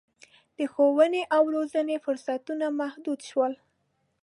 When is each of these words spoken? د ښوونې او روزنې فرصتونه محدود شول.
د 0.57 0.59
ښوونې 0.73 1.23
او 1.35 1.43
روزنې 1.55 1.97
فرصتونه 2.05 2.65
محدود 2.79 3.19
شول. 3.29 3.53